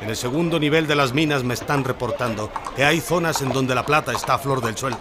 En 0.00 0.10
el 0.10 0.16
segundo 0.16 0.58
nivel 0.60 0.86
de 0.86 0.94
las 0.94 1.14
minas 1.14 1.42
me 1.42 1.54
están 1.54 1.84
reportando 1.84 2.52
que 2.74 2.84
hay 2.84 3.00
zonas 3.00 3.40
en 3.40 3.50
donde 3.52 3.74
la 3.74 3.86
plata 3.86 4.12
está 4.12 4.34
a 4.34 4.38
flor 4.38 4.62
del 4.62 4.76
suelo. 4.76 4.98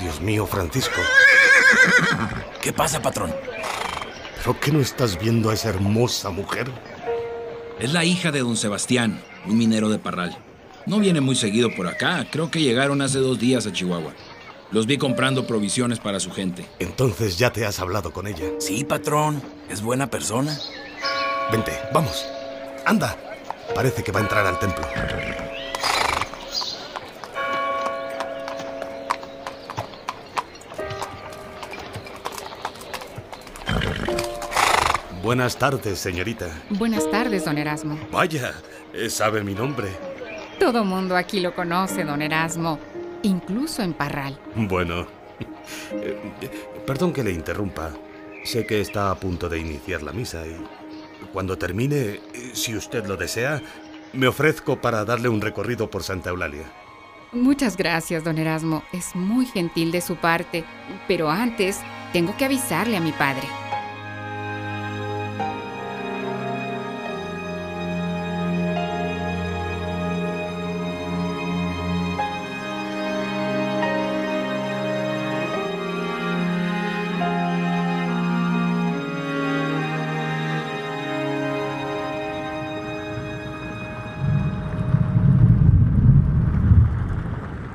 Dios 0.00 0.20
mío, 0.20 0.46
Francisco. 0.46 1.00
¿Qué 2.60 2.72
pasa, 2.72 3.00
patrón? 3.00 3.32
¿Pero 4.38 4.58
qué 4.60 4.72
no 4.72 4.80
estás 4.80 5.18
viendo 5.18 5.50
a 5.50 5.54
esa 5.54 5.68
hermosa 5.68 6.30
mujer? 6.30 6.70
Es 7.78 7.92
la 7.92 8.04
hija 8.04 8.32
de 8.32 8.40
don 8.40 8.56
Sebastián, 8.56 9.20
un 9.46 9.56
minero 9.56 9.88
de 9.88 9.98
Parral. 9.98 10.36
No 10.86 10.98
viene 10.98 11.20
muy 11.20 11.36
seguido 11.36 11.68
por 11.76 11.86
acá. 11.86 12.26
Creo 12.30 12.50
que 12.50 12.60
llegaron 12.60 13.02
hace 13.02 13.18
dos 13.18 13.38
días 13.38 13.66
a 13.66 13.72
Chihuahua. 13.72 14.14
Los 14.70 14.86
vi 14.86 14.98
comprando 14.98 15.46
provisiones 15.46 15.98
para 15.98 16.20
su 16.20 16.30
gente. 16.30 16.66
Entonces 16.78 17.38
ya 17.38 17.52
te 17.52 17.64
has 17.64 17.78
hablado 17.80 18.12
con 18.12 18.26
ella. 18.26 18.44
Sí, 18.58 18.84
patrón. 18.84 19.42
Es 19.68 19.80
buena 19.80 20.08
persona. 20.10 20.58
Vente, 21.52 21.72
vamos. 21.92 22.26
Anda. 22.84 23.27
Parece 23.74 24.02
que 24.02 24.12
va 24.12 24.20
a 24.20 24.22
entrar 24.22 24.46
al 24.46 24.58
templo. 24.58 24.84
Buenas 35.22 35.56
tardes, 35.56 35.98
señorita. 35.98 36.48
Buenas 36.70 37.10
tardes, 37.10 37.44
don 37.44 37.58
Erasmo. 37.58 37.98
Vaya, 38.10 38.54
eh, 38.94 39.10
sabe 39.10 39.44
mi 39.44 39.54
nombre. 39.54 39.88
Todo 40.58 40.84
mundo 40.84 41.16
aquí 41.16 41.40
lo 41.40 41.54
conoce, 41.54 42.02
don 42.02 42.22
Erasmo, 42.22 42.78
incluso 43.22 43.82
en 43.82 43.92
Parral. 43.92 44.38
Bueno, 44.54 45.06
eh, 45.92 46.18
perdón 46.86 47.12
que 47.12 47.22
le 47.22 47.32
interrumpa. 47.32 47.90
Sé 48.44 48.64
que 48.66 48.80
está 48.80 49.10
a 49.10 49.14
punto 49.16 49.48
de 49.48 49.58
iniciar 49.58 50.02
la 50.02 50.12
misa 50.12 50.46
y 50.46 50.56
cuando 51.32 51.58
termine, 51.58 52.20
si 52.52 52.76
usted 52.76 53.06
lo 53.06 53.16
desea, 53.16 53.62
me 54.12 54.26
ofrezco 54.26 54.80
para 54.80 55.04
darle 55.04 55.28
un 55.28 55.40
recorrido 55.40 55.90
por 55.90 56.02
Santa 56.02 56.30
Eulalia. 56.30 56.64
Muchas 57.32 57.76
gracias, 57.76 58.24
don 58.24 58.38
Erasmo. 58.38 58.82
Es 58.92 59.14
muy 59.14 59.44
gentil 59.44 59.92
de 59.92 60.00
su 60.00 60.16
parte. 60.16 60.64
Pero 61.06 61.30
antes, 61.30 61.80
tengo 62.12 62.34
que 62.36 62.46
avisarle 62.46 62.96
a 62.96 63.00
mi 63.00 63.12
padre. 63.12 63.46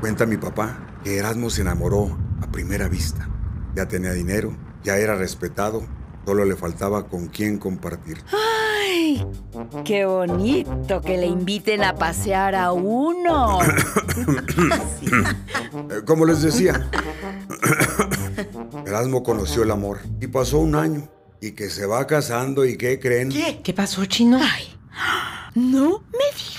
Cuenta 0.04 0.26
mi 0.26 0.36
papá 0.36 1.00
que 1.02 1.16
Erasmo 1.16 1.50
se 1.50 1.62
enamoró 1.62 2.18
a 2.42 2.52
primera 2.52 2.90
vista. 2.90 3.30
Ya 3.74 3.88
tenía 3.88 4.12
dinero, 4.12 4.54
ya 4.84 4.98
era 4.98 5.16
respetado, 5.16 5.88
solo 6.26 6.44
le 6.44 6.58
faltaba 6.58 7.08
con 7.08 7.28
quién 7.30 7.58
compartir. 7.58 8.22
¡Ay! 8.86 9.26
¡Qué 9.86 10.06
bonito 10.06 11.00
que 11.00 11.18
le 11.18 11.28
inviten 11.28 11.86
a 11.86 11.96
pasear 11.96 12.54
a 12.54 12.74
uno! 12.74 13.60
Eh, 15.90 16.02
Como 16.06 16.26
les 16.26 16.42
decía, 16.42 16.90
Erasmo 18.86 19.24
conoció 19.24 19.64
el 19.64 19.72
amor 19.72 20.00
y 20.20 20.28
pasó 20.28 20.60
un 20.60 20.76
año 20.76 21.08
y 21.40 21.52
que 21.52 21.70
se 21.70 21.86
va 21.86 22.06
casando 22.08 22.66
y 22.66 22.76
¿qué 22.76 23.00
creen? 23.00 23.30
¿Qué? 23.30 23.62
¿Qué 23.64 23.74
pasó, 23.74 24.06
chino? 24.06 24.38
Ay, 24.42 24.66
no 25.56 26.04
me 26.12 26.26
diga 26.36 26.44
que 26.44 26.44
se 26.44 26.53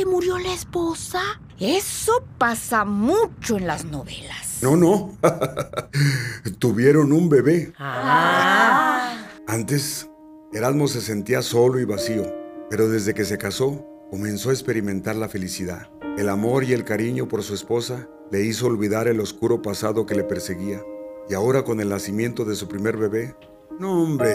le 0.00 0.06
murió 0.06 0.38
la 0.38 0.54
esposa. 0.54 1.20
Eso 1.58 2.24
pasa 2.38 2.86
mucho 2.86 3.58
en 3.58 3.66
las 3.66 3.84
novelas. 3.84 4.60
No, 4.62 4.74
no. 4.74 5.18
Tuvieron 6.58 7.12
un 7.12 7.28
bebé. 7.28 7.74
Ah. 7.78 9.26
Antes, 9.46 10.08
Erasmo 10.54 10.88
se 10.88 11.02
sentía 11.02 11.42
solo 11.42 11.80
y 11.80 11.84
vacío, 11.84 12.22
pero 12.70 12.88
desde 12.88 13.12
que 13.12 13.26
se 13.26 13.36
casó, 13.36 13.86
comenzó 14.10 14.48
a 14.48 14.52
experimentar 14.54 15.16
la 15.16 15.28
felicidad. 15.28 15.90
El 16.16 16.30
amor 16.30 16.64
y 16.64 16.72
el 16.72 16.84
cariño 16.84 17.28
por 17.28 17.42
su 17.42 17.52
esposa 17.52 18.08
le 18.30 18.42
hizo 18.42 18.66
olvidar 18.66 19.06
el 19.06 19.20
oscuro 19.20 19.60
pasado 19.60 20.06
que 20.06 20.14
le 20.14 20.24
perseguía. 20.24 20.80
Y 21.28 21.34
ahora 21.34 21.62
con 21.62 21.80
el 21.80 21.90
nacimiento 21.90 22.46
de 22.46 22.56
su 22.56 22.68
primer 22.68 22.96
bebé, 22.96 23.34
no 23.78 24.02
hombre, 24.02 24.34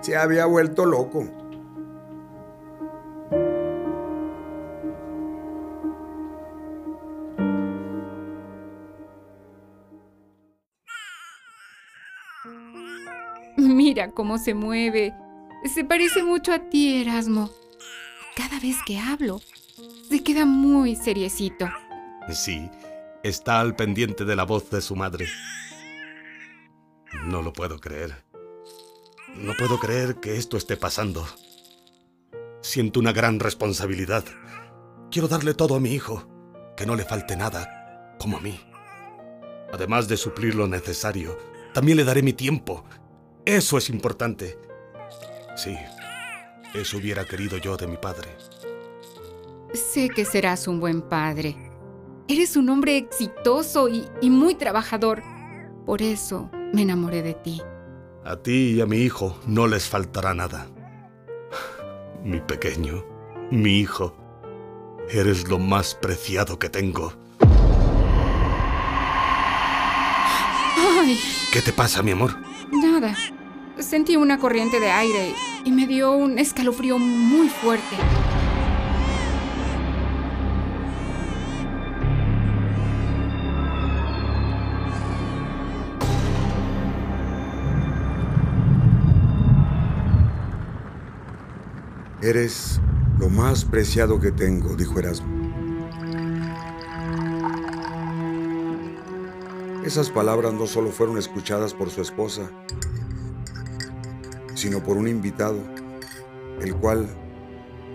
se 0.00 0.16
había 0.16 0.46
vuelto 0.46 0.86
loco. 0.86 1.28
Mira 13.84 14.12
cómo 14.12 14.38
se 14.38 14.54
mueve. 14.54 15.12
Se 15.66 15.84
parece 15.84 16.22
mucho 16.22 16.54
a 16.54 16.70
ti, 16.70 17.02
Erasmo. 17.02 17.50
Cada 18.34 18.58
vez 18.58 18.76
que 18.86 18.98
hablo, 18.98 19.42
se 20.08 20.24
queda 20.24 20.46
muy 20.46 20.96
seriecito. 20.96 21.68
Sí, 22.32 22.70
está 23.22 23.60
al 23.60 23.76
pendiente 23.76 24.24
de 24.24 24.36
la 24.36 24.44
voz 24.44 24.70
de 24.70 24.80
su 24.80 24.96
madre. 24.96 25.26
No 27.26 27.42
lo 27.42 27.52
puedo 27.52 27.78
creer. 27.78 28.24
No 29.34 29.52
puedo 29.52 29.78
creer 29.78 30.14
que 30.14 30.38
esto 30.38 30.56
esté 30.56 30.78
pasando. 30.78 31.26
Siento 32.62 33.00
una 33.00 33.12
gran 33.12 33.38
responsabilidad. 33.38 34.24
Quiero 35.10 35.28
darle 35.28 35.52
todo 35.52 35.74
a 35.74 35.80
mi 35.80 35.92
hijo, 35.92 36.26
que 36.74 36.86
no 36.86 36.96
le 36.96 37.04
falte 37.04 37.36
nada, 37.36 38.16
como 38.18 38.38
a 38.38 38.40
mí. 38.40 38.58
Además 39.74 40.08
de 40.08 40.16
suplir 40.16 40.54
lo 40.54 40.68
necesario, 40.68 41.36
también 41.74 41.98
le 41.98 42.04
daré 42.04 42.22
mi 42.22 42.32
tiempo. 42.32 42.82
Eso 43.46 43.76
es 43.76 43.90
importante. 43.90 44.58
Sí, 45.54 45.76
eso 46.72 46.96
hubiera 46.96 47.26
querido 47.26 47.58
yo 47.58 47.76
de 47.76 47.86
mi 47.86 47.98
padre. 47.98 48.30
Sé 49.74 50.08
que 50.08 50.24
serás 50.24 50.66
un 50.66 50.80
buen 50.80 51.02
padre. 51.02 51.54
Eres 52.26 52.56
un 52.56 52.70
hombre 52.70 52.96
exitoso 52.96 53.90
y, 53.90 54.08
y 54.22 54.30
muy 54.30 54.54
trabajador. 54.54 55.22
Por 55.84 56.00
eso 56.00 56.48
me 56.72 56.82
enamoré 56.82 57.22
de 57.22 57.34
ti. 57.34 57.60
A 58.24 58.36
ti 58.36 58.76
y 58.76 58.80
a 58.80 58.86
mi 58.86 58.98
hijo 58.98 59.38
no 59.46 59.66
les 59.66 59.86
faltará 59.86 60.32
nada. 60.32 60.66
Mi 62.22 62.40
pequeño, 62.40 63.04
mi 63.50 63.80
hijo, 63.80 64.16
eres 65.10 65.50
lo 65.50 65.58
más 65.58 65.94
preciado 65.94 66.58
que 66.58 66.70
tengo. 66.70 67.12
¡Ay! 70.78 71.18
¿Qué 71.52 71.60
te 71.60 71.74
pasa, 71.74 72.02
mi 72.02 72.12
amor? 72.12 72.53
Nada. 72.72 73.14
Sentí 73.78 74.16
una 74.16 74.38
corriente 74.38 74.80
de 74.80 74.90
aire 74.90 75.34
y 75.64 75.72
me 75.72 75.86
dio 75.86 76.12
un 76.12 76.38
escalofrío 76.38 76.98
muy 76.98 77.48
fuerte. 77.48 77.96
Eres 92.22 92.80
lo 93.18 93.28
más 93.28 93.66
preciado 93.66 94.18
que 94.18 94.32
tengo, 94.32 94.74
dijo 94.76 94.98
Erasmo. 94.98 95.43
Esas 99.84 100.08
palabras 100.08 100.54
no 100.54 100.66
solo 100.66 100.90
fueron 100.90 101.18
escuchadas 101.18 101.74
por 101.74 101.90
su 101.90 102.00
esposa, 102.00 102.50
sino 104.54 104.82
por 104.82 104.96
un 104.96 105.06
invitado, 105.06 105.58
el 106.62 106.74
cual 106.74 107.06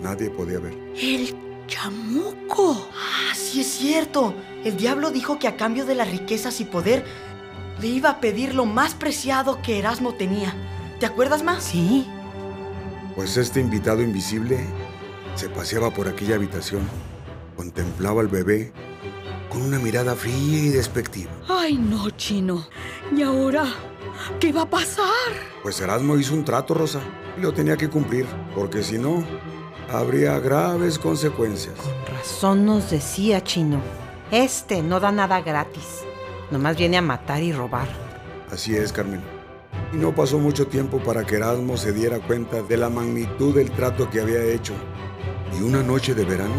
nadie 0.04 0.30
podía 0.30 0.60
ver. 0.60 0.78
¡El 0.96 1.36
chamuco! 1.66 2.88
Ah, 2.94 3.34
sí 3.34 3.62
es 3.62 3.68
cierto. 3.68 4.36
El 4.64 4.78
diablo 4.78 5.10
dijo 5.10 5.40
que 5.40 5.48
a 5.48 5.58
cambio 5.58 5.84
de 5.84 5.96
las 5.96 6.12
riquezas 6.12 6.62
y 6.62 6.66
poder 6.66 7.04
le 7.82 7.88
iba 7.88 8.12
a 8.12 8.20
pedir 8.20 8.54
lo 8.54 8.66
más 8.66 8.94
preciado 8.94 9.60
que 9.64 9.80
Erasmo 9.80 10.14
tenía. 10.14 10.54
¿Te 11.00 11.08
acuerdas 11.08 11.42
más? 11.42 11.64
Sí. 11.64 12.06
Pues 13.16 13.36
este 13.36 13.62
invitado 13.62 14.04
invisible 14.04 14.60
se 15.34 15.50
paseaba 15.50 15.90
por 15.90 16.08
aquella 16.08 16.36
habitación, 16.36 16.88
contemplaba 17.56 18.22
al 18.22 18.28
bebé 18.28 18.74
con 19.50 19.62
una 19.62 19.80
mirada 19.80 20.16
fría 20.16 20.34
y 20.36 20.70
despectiva. 20.70 21.32
Ay, 21.48 21.78
no, 21.78 22.10
chino. 22.12 22.68
¿Y 23.16 23.22
ahora? 23.24 23.66
¿Qué 24.40 24.52
va 24.52 24.62
a 24.64 24.70
pasar? 24.70 25.06
Pues 25.64 25.80
Erasmo 25.82 26.18
hizo 26.18 26.34
un 26.34 26.46
trato, 26.46 26.74
Rosa, 26.74 27.00
y 27.38 27.42
lo 27.42 27.54
tenía 27.54 27.78
que 27.78 27.90
cumplir, 27.90 28.26
porque 28.56 28.84
si 28.84 28.98
no, 28.98 29.24
habría 29.92 30.40
graves 30.40 31.00
consecuencias. 31.00 31.76
Con 31.78 32.16
razón 32.16 32.66
nos 32.66 32.90
decía 32.92 33.44
Chino. 33.44 33.82
Este 34.32 34.82
no 34.84 35.00
da 35.00 35.12
nada 35.12 35.42
gratis. 35.42 36.04
Nomás 36.52 36.78
viene 36.78 36.98
a 36.98 37.02
matar 37.02 37.42
y 37.42 37.52
robar. 37.52 37.88
Así 38.52 38.76
es, 38.76 38.92
Carmen. 38.92 39.22
Y 39.94 39.98
no 39.98 40.14
pasó 40.14 40.38
mucho 40.38 40.68
tiempo 40.68 41.00
para 41.00 41.26
que 41.26 41.36
Erasmo 41.36 41.78
se 41.78 41.94
diera 41.94 42.20
cuenta 42.20 42.62
de 42.62 42.78
la 42.78 42.90
magnitud 42.90 43.56
del 43.56 43.72
trato 43.72 44.10
que 44.10 44.22
había 44.22 44.44
hecho. 44.44 44.74
y 45.58 45.64
una 45.64 45.82
noche 45.82 46.14
de 46.14 46.26
verano 46.26 46.54